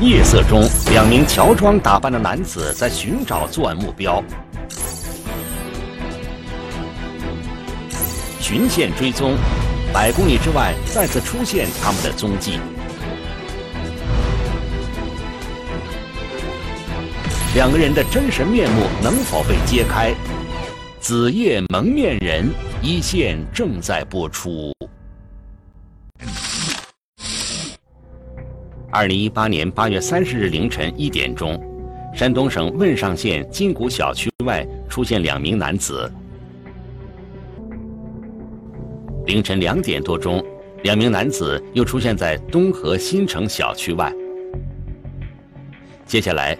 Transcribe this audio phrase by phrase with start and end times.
[0.00, 4.22] 夜色中，两名乔装打扮的男子在寻找作案目标。
[8.40, 9.36] 循线追踪，
[9.92, 12.58] 百公里之外再次出现他们的踪迹。
[17.54, 20.12] 两个人的真实面目能否被揭开？
[20.98, 22.50] 子夜蒙面人
[22.82, 24.74] 一线正在播出。
[28.94, 31.60] 二零一八年八月三十日凌晨一点钟，
[32.14, 36.08] 山东省汶上县金谷小区外出现两名男子。
[39.26, 40.40] 凌晨两点多钟，
[40.84, 44.12] 两名男子又出现在东河新城小区外。
[46.06, 46.56] 接下来。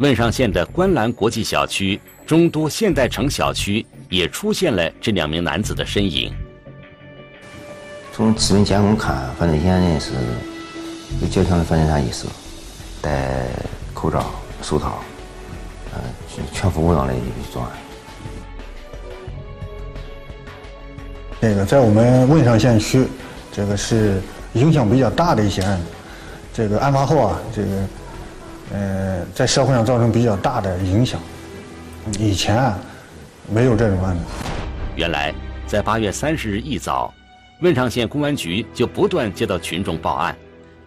[0.00, 6.30] 汶上县的观澜国际小区、中都现代城小区也出现了这两名男子的身影。
[8.12, 10.12] 从视频监控看，犯罪嫌疑人是
[11.20, 12.26] 有较强的反侦查意识，
[13.00, 13.46] 戴
[13.94, 14.24] 口罩、
[14.62, 14.98] 手套，
[15.94, 16.00] 呃，
[16.52, 17.14] 全副武装的
[17.52, 17.70] 作案。
[21.40, 23.06] 那个在我们汶上县区，
[23.52, 24.20] 这个是
[24.54, 25.84] 影响比较大的一些案子。
[26.52, 27.68] 这个案发后啊，这个。
[28.72, 31.20] 呃，在社会上造成比较大的影响。
[32.18, 32.76] 以前啊，
[33.48, 34.24] 没有这种案子。
[34.96, 35.32] 原来，
[35.68, 37.14] 在八月三十日一早，
[37.60, 40.36] 汶上县公安局就不断接到群众报案，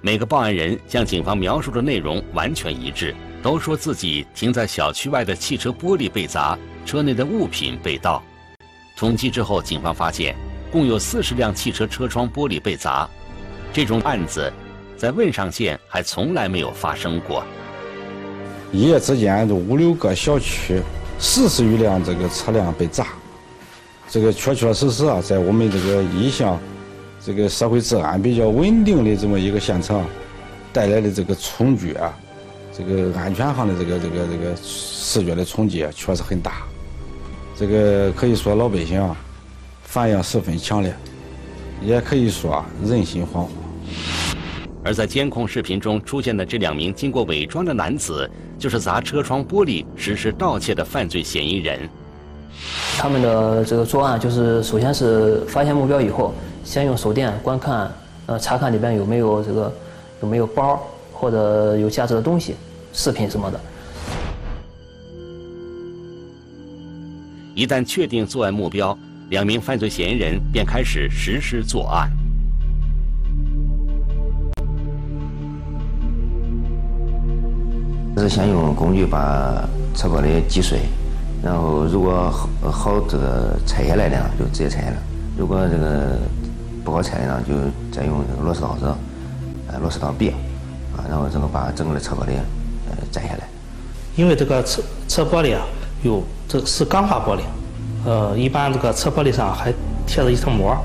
[0.01, 8.23] 每个报案人向警方描述的内容完全一致，都说自己停在小区外的汽车玻璃被砸，车内的物品被盗。
[8.95, 10.37] 统计之后，警方发现，
[10.71, 13.09] 共有四十辆汽车车窗玻璃被砸。
[13.73, 14.51] 这种案子，
[14.95, 17.43] 在汶上县还从来没有发生过。
[18.71, 20.81] 一夜之间，就五六个小区，
[21.19, 23.07] 四十余辆这个车辆被砸，
[24.07, 26.57] 这个确确实实啊，在我们这个一向
[27.21, 30.03] 这个社会治安比较稳定的这么一个县城，
[30.71, 32.17] 带来的这个冲击啊，
[32.75, 36.63] 这个安全上的这个这个这个视觉的冲击啊确实很大，
[37.57, 39.15] 这个可以说老百姓啊
[39.83, 40.93] 反应十分强烈，
[41.81, 43.47] 也可以说人心惶惶。
[44.81, 48.27] 而在监控视频中出现的这两名经过伪装的男子，
[48.57, 51.77] 就是砸车窗玻璃实施盗窃的犯罪嫌疑人。
[52.97, 56.33] 他们的这个作案就是，首先是发现目标以后，
[56.69, 57.91] 先用手电观看，
[58.27, 59.73] 呃，查看里边有没有这个
[60.21, 60.79] 有没有包
[61.11, 62.53] 或者有价值的东西、
[62.93, 63.59] 饰品什么的。
[67.55, 68.95] 一旦确定作案目标，
[69.31, 72.07] 两名犯罪嫌疑人便开始实施作案。
[78.15, 80.81] 是先用工具把车玻璃击碎，
[81.41, 84.97] 然后如果好好这个拆下来的就直接拆下来；
[85.35, 86.19] 如果这个
[86.89, 87.53] 不好拆呢，就
[87.95, 88.91] 再用这个螺丝刀子，
[89.67, 90.31] 呃，螺丝刀别，
[90.97, 92.31] 啊，然后这个把整个的车玻璃
[92.89, 93.47] 呃摘下来。
[94.15, 95.61] 因为这个车车玻璃啊，
[96.01, 97.41] 有这是钢化玻璃，
[98.05, 99.71] 呃，一般这个车玻璃上还
[100.07, 100.75] 贴着一层膜，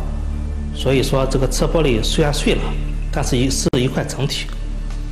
[0.74, 2.62] 所以说这个车玻璃虽然碎了，
[3.10, 4.46] 但是一是一块整体。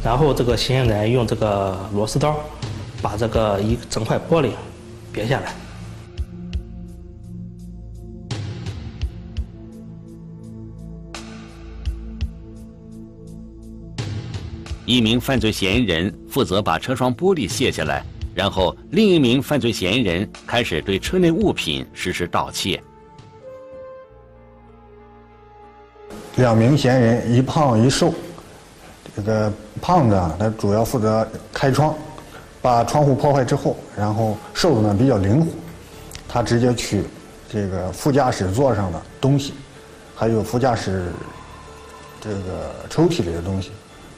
[0.04, 2.36] 然后这个嫌疑人用这个螺丝刀
[3.00, 4.50] 把这个一整块玻璃
[5.10, 5.54] 别下来。
[14.84, 18.04] 一名犯罪嫌疑人负责把车窗玻璃卸下来，
[18.34, 22.82] 然后另一名犯罪嫌疑人开始对车内物品实施盗窃。
[26.36, 28.12] 两名嫌疑人，一胖一瘦。
[29.14, 31.94] 这个胖子啊，他主要负责开窗，
[32.62, 35.52] 把窗户破坏之后，然后瘦子呢比较灵活，
[36.26, 37.04] 他直接取
[37.48, 39.52] 这个副驾驶座上的东西，
[40.14, 41.12] 还有副驾驶
[42.22, 43.70] 这个抽屉里的东西，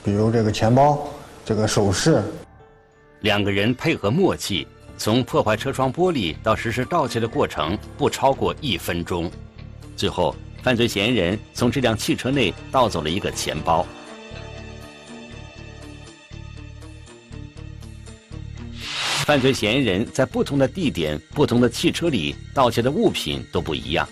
[0.04, 1.08] 比如这个钱包、
[1.46, 2.22] 这个首饰。
[3.22, 9.30] 两个人配合默契，从破坏车窗玻璃到实施盗窃的过程不超过一分钟。
[9.96, 13.86] 最后，犯罪嫌疑人从这辆汽车内盗走了一个钱包。
[19.24, 24.06] 犯罪嫌疑人在不同的地点、不同的汽车里盗窃的物品都不一样。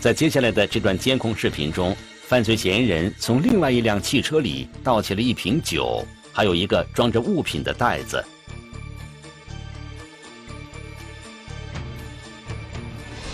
[0.00, 1.94] 在接下来的这段监控视频中，
[2.30, 8.24] 犯罪嫌疑人从另外一辆汽车里盗窃了一瓶酒，还有一个装着物品的袋子。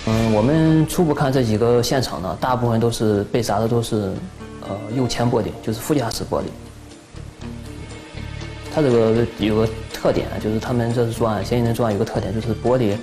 [0.06, 4.14] 嗯，我们初步看这几个现场呢，大部分都是被砸的都是
[4.62, 6.46] 呃右前玻璃，就是副驾驶玻璃。
[8.74, 9.68] 它这个有个。
[9.92, 12.96] 特点就是他们这次作案，嫌疑人作案有个特点，就是玻璃，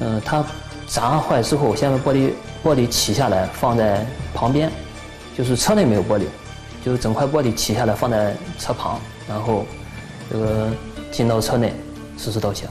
[0.00, 0.44] 嗯，他
[0.86, 2.30] 砸坏之后，先把玻璃
[2.62, 4.70] 玻璃取下来放在旁边，
[5.36, 6.22] 就是车内没有玻璃，
[6.82, 8.98] 就是整块玻璃取下来放在车旁，
[9.28, 9.66] 然后
[10.30, 10.70] 这个
[11.10, 11.74] 进到车内
[12.16, 12.66] 实施盗窃。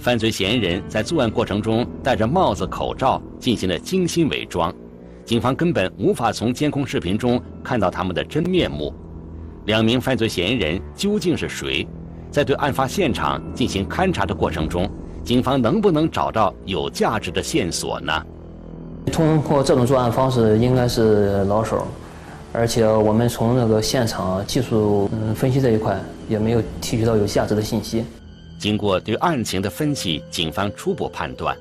[0.00, 4.74] 犯罪嫌疑人在作案过程中戴着帽子、口罩进行了精心伪装，
[5.26, 8.94] 警方根本无法从监控视频中看到他们的真面目。
[9.66, 11.86] 两名犯罪嫌疑人究竟是谁？
[12.30, 14.88] 在对案发现场进行勘查的过程中，
[15.22, 18.24] 警方能不能找到有价值的线索呢？
[19.12, 21.86] 通过这种作案方式，应该是老手，
[22.52, 25.98] 而且我们从那个现场技术嗯分析这一块
[26.28, 28.04] 也没有提取到有价值的信息。
[28.58, 31.56] 经过对案情的分析，警方初步判断，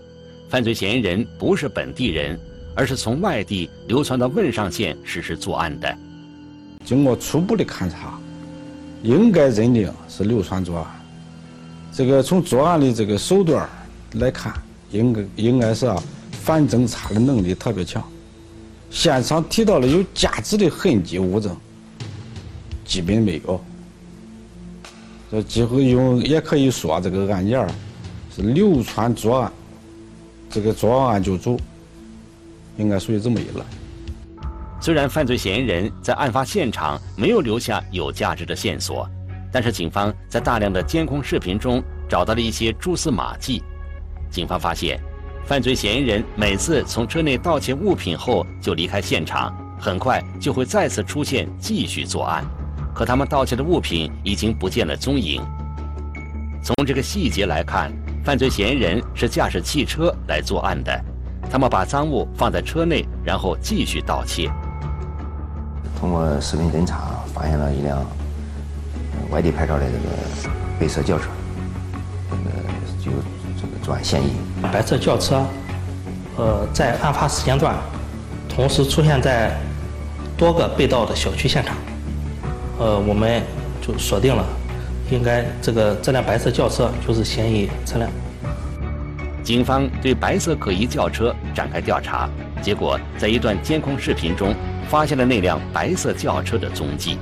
[0.50, 2.38] 犯罪嫌疑人不是本地人，
[2.74, 5.96] 而是从外地流窜到汶上县实施作案的。
[6.84, 8.20] 经过初步的勘查，
[9.04, 10.86] 应该认定是流窜作案。
[11.92, 13.68] 这个从作案的这个手段
[14.14, 14.54] 来看，
[14.92, 16.02] 应该应该是啊，
[16.44, 18.04] 反侦查的能力特别强。
[18.92, 21.56] 现场提到了有价值的痕迹物证，
[22.86, 23.60] 基本没有。
[25.32, 27.68] 这几乎用也可以说，这个案件
[28.34, 29.52] 是流窜作案，
[30.50, 31.58] 这个作案就走，
[32.78, 33.64] 应该属于这么一类。
[34.80, 39.10] 虽然犯罪嫌疑人在案发现场没有留下有价值的线索，
[39.52, 43.64] 但是警方在大量的监控视频中找到了一些蛛丝马迹。
[44.30, 45.02] 警方发现，
[45.46, 52.44] 犯罪嫌疑人每次从车内盗窃物品后就离开现场，很快就会再次出现，继续作案。
[52.96, 55.44] 可他们盗窃的物品已经不见了踪影。
[56.64, 57.94] 从这个细节来看，
[58.24, 61.00] 犯罪嫌疑人是驾驶汽车来作案的。
[61.48, 64.50] 他们把赃物放在车内，然后继续盗窃。
[66.00, 68.04] 通过视频侦查，发现了一辆
[69.30, 70.50] 外地牌照的这个
[70.80, 71.26] 白色轿车，
[73.86, 74.32] 这个作案嫌疑。
[74.74, 75.46] 白色轿车，
[76.38, 77.76] 呃，在案发时间段，
[78.50, 79.52] 同时出现在
[80.36, 81.76] 多个被盗的小区现场。
[82.80, 83.44] 呃，我们
[83.82, 84.44] 就锁定了，
[85.12, 88.10] 应该这个这辆白色轿车就是嫌疑车辆。
[89.44, 92.28] 警方对白色可疑轿车展开调查，
[92.64, 94.56] 结果在一段监控视频中
[94.90, 97.20] 发现了那辆白色轿车的踪迹。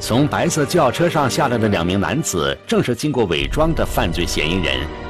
[0.00, 5.09] 从白色轿车上下来的两名男子，正是经过伪装的犯罪嫌疑人。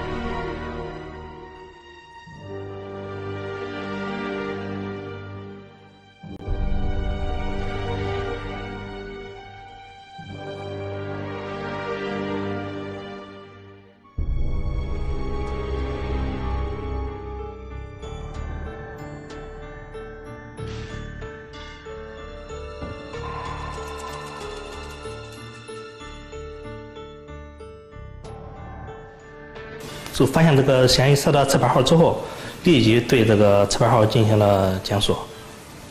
[30.20, 32.20] 就发现这个嫌疑车的车牌号之后，
[32.64, 35.18] 立即对这个车牌号进行了检索，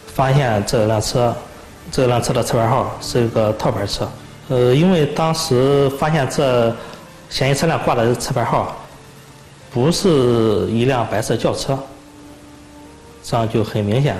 [0.05, 1.35] 发现这辆车，
[1.91, 4.07] 这辆车的车牌号是一个套牌车。
[4.49, 6.71] 呃，因为当时发现这
[7.27, 8.77] 嫌疑车辆挂的车牌号
[9.71, 11.75] 不是一辆白色轿车，
[13.23, 14.15] 这样就很明显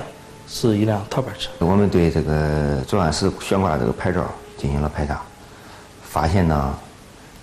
[0.48, 1.52] 是一辆套牌车。
[1.60, 4.26] 我们对这个作案时悬挂的这个牌照
[4.58, 5.22] 进行了排查，
[6.02, 6.74] 发现呢，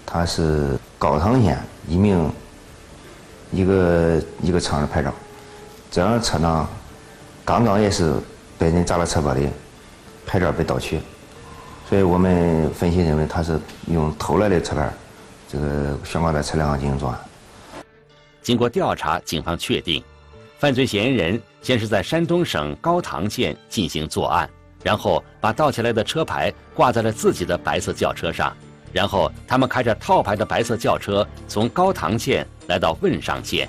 [0.05, 2.29] 他是高唐县一名。
[3.57, 5.11] 一个一个厂的牌照，
[5.91, 6.69] 这辆车呢，
[7.43, 8.13] 刚刚也是
[8.59, 9.49] 被人砸了车玻璃，
[10.27, 11.01] 牌照被盗取，
[11.89, 14.93] 所以我们分析认为他是用偷来的车牌，
[15.49, 17.19] 这个悬挂在车辆上进行作案。
[18.43, 20.05] 经过调查，警方确定，
[20.59, 24.47] 犯罪嫌疑人先是在山东省高唐县进行作案，
[24.83, 28.55] 然后把盗窃来的车牌挂在了自己的白色轿车上。
[28.93, 33.69] 然后，他们开着套牌的白色轿车从高唐县来到汶上县。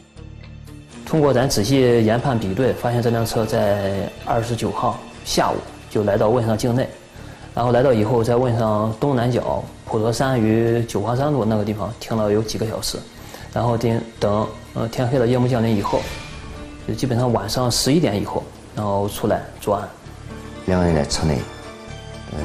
[1.06, 5.56] 通过咱仔细研判比对，发现这辆车在二十九号下午
[5.90, 6.88] 就来到汶上境内，
[7.56, 12.98] 然后来到以后，在汶上东南角普陀山与九华山路那个地方停了有几个小时，
[13.54, 16.02] 然后等等呃天黑了，夜幕降临以后，
[16.88, 18.44] 就基本上晚上十一点以后，
[18.76, 19.88] 然后出来作案。
[20.66, 21.40] 两个人在车内，
[22.32, 22.40] 呃。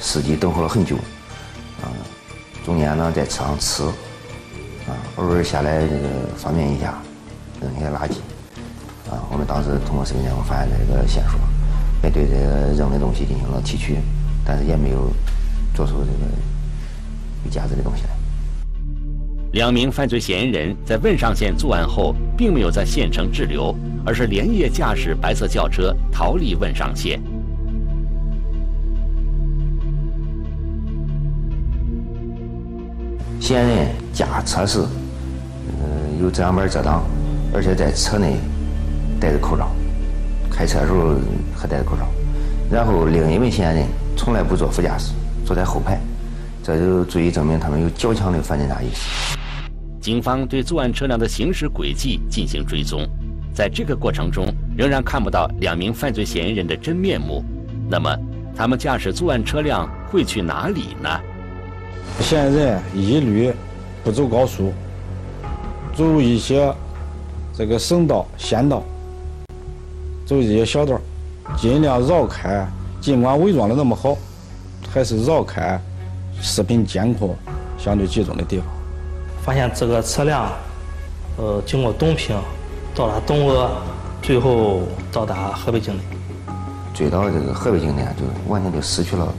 [0.00, 0.94] 司机等候了很久，
[1.82, 1.90] 啊，
[2.64, 3.82] 中间呢在车上吃，
[4.88, 6.94] 啊，偶尔下来这个方便一下，
[7.60, 8.14] 扔一些垃圾，
[9.10, 11.38] 啊，我们当时通过视频监控发现这个线索，
[12.02, 13.98] 也对这个扔的东西进行了提取，
[14.44, 15.12] 但是也没有
[15.74, 16.32] 做出这个
[17.44, 18.10] 有价值的东西来。
[19.52, 23.74] 两名犯罪嫌疑人在汶上县作案后，并没有在县城滞留，
[24.06, 27.20] 而是连夜驾驶白色轿车逃离汶上县。
[33.48, 37.02] 嫌疑人驾车时，呃，有遮阳板遮挡，
[37.54, 38.36] 而且在车内
[39.18, 39.70] 戴着口罩，
[40.50, 41.14] 开车时候
[41.56, 42.06] 还戴着口罩。
[42.70, 43.88] 然后另一位嫌疑人
[44.18, 45.14] 从来不坐副驾驶，
[45.46, 45.98] 坐在后排，
[46.62, 49.38] 这就足以证明他们有较强的反侦查意识。
[49.98, 53.08] 警方对作案车辆的行驶轨迹进行追踪，
[53.54, 54.44] 在这个过程中
[54.76, 57.42] 仍然看不到两名犯罪嫌疑人的真面目。
[57.88, 58.14] 那么，
[58.54, 61.08] 他们驾驶作案车辆会去哪里呢？
[62.20, 63.52] 嫌疑人一律
[64.04, 64.72] 不走高速，
[65.96, 66.72] 走一些
[67.56, 68.82] 这个省道、县道，
[70.26, 71.00] 走一些小道，
[71.56, 72.66] 尽量绕开。
[73.00, 74.16] 尽管伪装的那么好，
[74.90, 75.80] 还是绕开
[76.40, 77.34] 视频监控
[77.78, 78.66] 相对集中的地方。
[79.40, 80.50] 发现这个车辆，
[81.36, 82.36] 呃，经过东平，
[82.94, 83.70] 到达东阿，
[84.20, 84.82] 最后
[85.12, 86.00] 到达河北境内。
[86.92, 89.32] 追到这个河北境内，就完全就失去了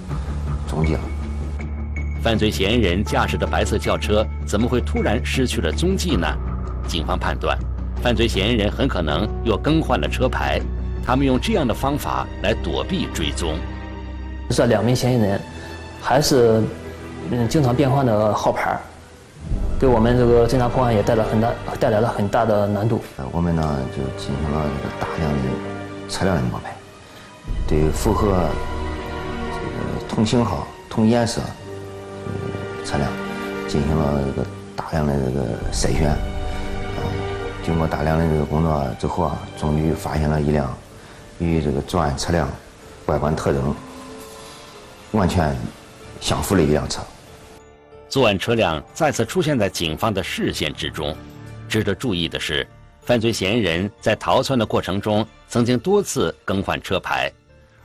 [0.65, 1.01] 踪迹了。
[2.21, 6.27] 犯罪嫌疑人驾驶的白色轿车怎么会突然失去了踪迹呢？
[6.85, 7.57] 警方判断，
[8.03, 10.59] 犯罪嫌疑人很可能又更换了车牌，
[11.05, 13.55] 他们用这样的方法来躲避追踪。
[14.49, 15.39] 这两名嫌疑人
[16.01, 16.61] 还是
[17.31, 18.77] 嗯经常变换的号牌，
[19.79, 21.49] 给我们这个侦查破案也带来很大
[21.79, 23.01] 带来了很大的难度。
[23.15, 26.75] 呃，我们呢就进行了这个大量的车辆的摸排，
[27.65, 28.49] 对符合
[29.53, 31.41] 这个同型号、同颜色。
[32.89, 33.07] 车辆
[33.67, 36.17] 进行了这个大量的这个筛选，啊，
[37.63, 40.75] 经过大量的这个工作之后啊，终于发现了一辆
[41.37, 42.49] 与这个作案车辆
[43.05, 43.75] 外观特征
[45.11, 45.55] 完全
[46.19, 46.99] 相符的一辆车。
[48.07, 51.15] 作案车辆再次出现在警方的视线之中。
[51.67, 52.67] 值得注意的是，
[53.03, 57.31] 犯罪嫌疑人在逃窜的过程中曾经多次更换车牌，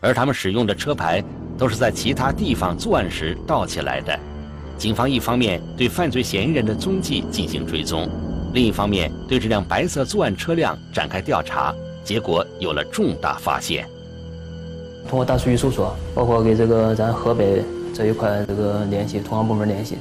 [0.00, 1.22] 而他们使用的车牌
[1.58, 4.18] 都是在其他地方作案时盗起来的。
[4.76, 8.08] 警方一方面对犯罪嫌疑人的踪迹进行追踪，
[8.52, 13.86] 另一方面对这辆白色作案车辆展开调查，结果有了重大发现。
[15.08, 17.62] 通过大数据搜索，包括给这个咱河北
[17.94, 19.96] 这一块这个联系，同行部门联系，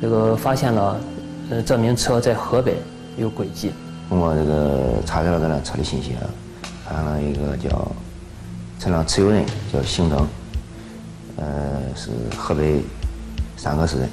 [0.00, 1.00] 这个发现了，
[1.50, 2.76] 呃，这名车在河北
[3.16, 3.72] 有轨迹。
[4.08, 6.28] 通过这个查找了这辆车的信息啊，
[6.84, 7.90] 发现了一个叫
[8.78, 10.28] 车辆持有人叫邢征，
[11.36, 12.80] 呃，是河北。
[13.62, 14.10] 三个是人，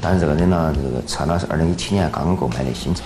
[0.00, 3.02] 但是这个人呢，这个车呢是二零一七年刚刚购买的新车。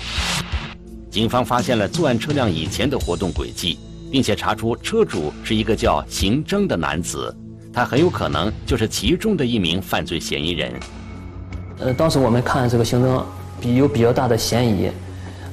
[1.11, 3.79] 警方发现了作案车辆以前的活动轨迹，
[4.13, 7.35] 并且查出车主是一个叫邢征的男子，
[7.73, 10.75] 他很有可能就是其中的一名犯罪嫌疑人。
[11.79, 13.25] 呃，当时我们看这个邢征
[13.63, 14.91] 比有比较大的嫌疑，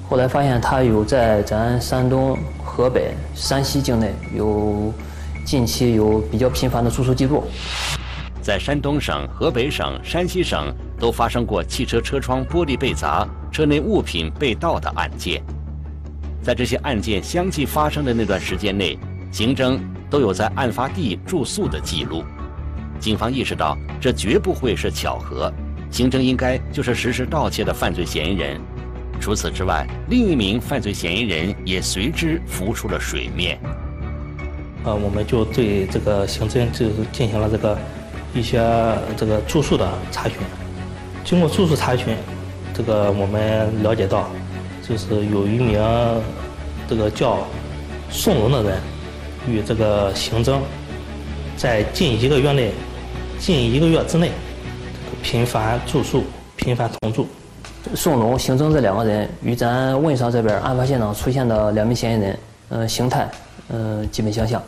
[0.09, 4.93] 后来发现他有在咱山东、河北、山西境内有
[5.45, 7.45] 近期有比较频繁的住宿记录。
[8.45, 15.41] 在山东省、河北省、山西省都发生过汽车车窗玻璃被砸、车内物品被盗的案件。
[16.43, 18.99] 在这些案件相继发生的那段时间内，
[19.31, 19.79] 刑侦
[20.11, 22.23] 都有在案发地住宿的记录。
[22.99, 25.51] 警方意识到，这绝不会是巧合，
[25.89, 28.61] 刑侦应该就是实施盗窃的犯罪嫌疑人。
[29.19, 33.59] 除此之外，另一名犯罪嫌疑人也随之浮出了水面。
[34.83, 37.75] 呃，我们就对这个刑侦就进行了这个。
[38.35, 38.61] 一些
[39.15, 40.37] 这个住宿的查询，
[41.23, 42.13] 经过住宿查询，
[42.73, 44.27] 这个我们了解到，
[44.87, 45.81] 就是有一名
[46.85, 47.47] 这个叫
[48.11, 48.77] 宋龙的人，
[49.47, 50.59] 与这个刑侦
[51.55, 52.73] 在近一个月内，
[53.39, 54.31] 近一个月之内，
[55.23, 56.25] 频繁住宿，
[56.57, 57.25] 频繁同住。
[57.95, 63.29] 宋龙、刑侦这两个人与咱汶上这边案发现场出现的两名嫌疑人，嗯，形态，
[63.69, 64.61] 嗯，基本相像。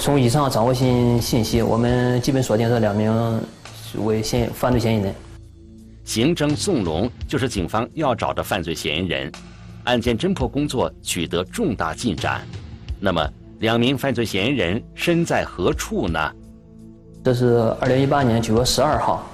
[0.00, 3.38] 从以上掌握信信息，我们基本锁定这两名
[3.98, 5.14] 为嫌犯罪嫌疑人。
[6.06, 9.30] 刑侦宋龙就是警方要找的犯罪嫌疑人，
[9.84, 12.40] 案件侦破工作取得重大进展。
[12.98, 13.28] 那么，
[13.58, 16.18] 两名犯罪嫌疑人身在何处呢？
[17.22, 19.26] 这是二零一八年九月十二号，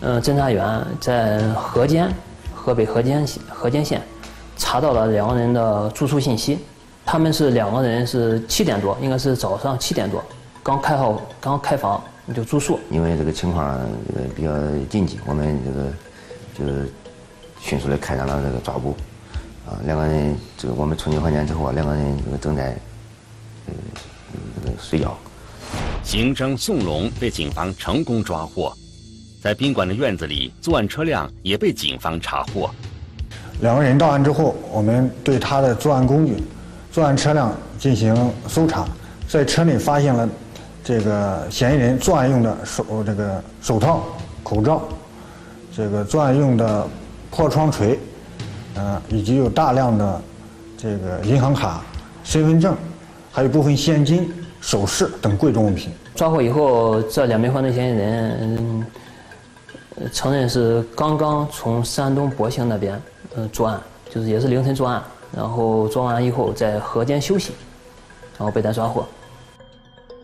[0.00, 2.12] 嗯，侦查员在河间，
[2.52, 4.02] 河北河间河间县
[4.56, 6.58] 查到了两个人的住宿信息。
[7.10, 10.22] 他们是两个人，是七点多，应该是早上七点多，
[10.62, 12.04] 刚开好，刚开房
[12.36, 12.78] 就住宿。
[12.90, 14.50] 因为这个情况这个比较
[14.90, 15.86] 紧急，我们这个
[16.58, 16.92] 就是
[17.58, 18.90] 迅速的开展了这个抓捕。
[19.66, 22.76] 啊，两个人，这个我们冲进房间之后啊，两个人这个正在
[23.64, 23.72] 呃
[24.62, 25.16] 这个睡觉。
[26.04, 28.70] 刑侦宋龙被警方成功抓获，
[29.42, 32.68] 在在宾馆的院子里，作案车辆也被警方查获。
[33.62, 36.34] 两个人到案之后，我们对他的作案工具、
[36.90, 38.14] 作案车辆进行
[38.48, 38.86] 搜查，
[39.28, 40.28] 在车内发现了
[40.82, 44.04] 这个嫌疑人作案用的手这个手套、
[44.42, 44.82] 口罩，
[45.74, 46.86] 这个作案用的
[47.30, 47.98] 破窗锤，
[48.74, 50.22] 呃，以及有大量的
[50.76, 51.82] 这个银行卡、
[52.24, 52.74] 身份证，
[53.30, 55.90] 还有部分现金、首饰等贵重物品。
[56.14, 58.86] 抓获以后，这两名犯罪嫌疑人嗯
[60.12, 63.00] 承认是刚刚从山东博兴那边
[63.36, 63.80] 呃作案，
[64.10, 65.02] 就是也是凌晨作案，
[65.38, 67.52] 然后装完以后在河间休息，
[68.36, 69.06] 然后被咱抓获。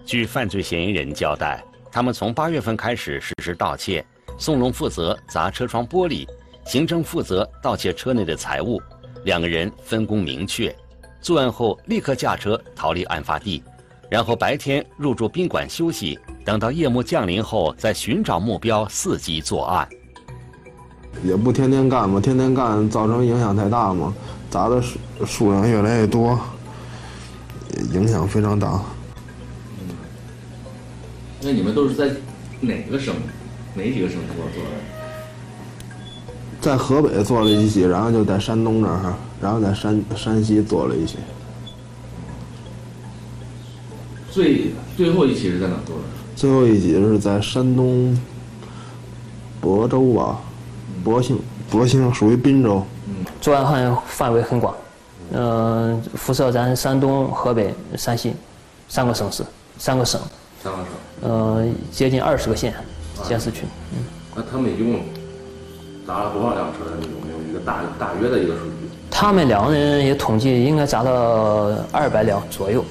[0.05, 4.05] 据犯罪嫌疑人交代，他们从八月份开始实施盗窃，
[4.37, 6.27] 宋龙负责砸车窗玻璃，
[6.67, 8.83] 邢征负责盗窃车内的财物，
[9.25, 10.75] 两个人分工明确。
[11.21, 13.63] 作案后立刻驾车逃离案发地，
[14.11, 19.89] 然后白天入住宾馆休息，等到夜幕降临后再寻找目标伺机作案。
[21.23, 24.13] 也不天天干嘛，天天干造成影响太大嘛，
[24.55, 24.97] 砸的数
[25.27, 26.39] 数量越来越多，
[27.93, 28.81] 影响非常大。
[31.43, 32.09] 那你们都是在
[32.61, 33.13] 哪个省、
[33.75, 34.71] 哪几个省做做的？
[36.61, 41.17] 在河北做了一起，然后就在山东这儿，然后在山山西做了一起。
[44.31, 46.03] 最最后一起是在哪做的？
[46.37, 48.17] 最后一起是在山东
[49.61, 50.39] 亳州吧，
[51.03, 51.41] 博兴，
[51.71, 52.83] 博兴属于滨州。
[53.41, 54.75] 作案范范围很广，
[55.33, 58.35] 嗯、辐射咱山东、河北、山西
[58.89, 59.45] 三个省市、
[59.79, 60.21] 三个省，
[60.63, 61.31] 三个省。
[61.31, 62.75] 呃，接近二十个县
[63.23, 63.65] 县市区。
[64.35, 65.01] 那他们一共
[66.07, 66.79] 砸了多少辆车？
[67.03, 68.89] 有没有一个大大约的一个数据？
[69.11, 72.85] 他们两个人也统计应该砸到二百辆左右。